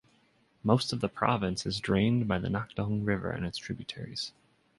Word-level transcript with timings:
Most 0.63 0.91
of 0.93 0.99
the 0.99 1.07
province 1.07 1.63
is 1.63 1.79
drained 1.79 2.27
by 2.27 2.39
the 2.39 2.47
Nakdong 2.49 3.03
River 3.05 3.29
and 3.29 3.45
its 3.45 3.59
tributaries. 3.59 4.33